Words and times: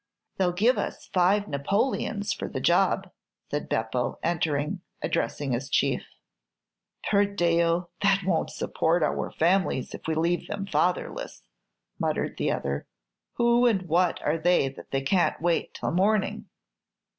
"They'll 0.37 0.51
give 0.51 0.79
us 0.79 1.05
five 1.13 1.47
Napoleons 1.47 2.33
for 2.33 2.47
the 2.47 2.59
job," 2.59 3.11
said 3.51 3.69
Beppo, 3.69 4.17
entering, 4.23 4.67
and 4.67 4.81
addressing 5.03 5.51
his 5.51 5.69
Chief. 5.69 6.01
"Per 7.07 7.25
Dio, 7.25 7.89
that 8.01 8.23
won't 8.23 8.49
support 8.49 9.03
our 9.03 9.29
families 9.31 9.93
if 9.93 10.07
we 10.07 10.15
leave 10.15 10.47
them 10.47 10.65
fatherless," 10.65 11.43
muttered 11.99 12.37
the 12.37 12.51
other. 12.51 12.87
"Who 13.33 13.67
and 13.67 13.83
what 13.83 14.19
are 14.23 14.39
they 14.39 14.69
that 14.69 15.05
can't 15.05 15.39
wait 15.39 15.75
till 15.75 15.91
morning?" 15.91 16.47